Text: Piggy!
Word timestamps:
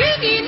Piggy! 0.00 0.39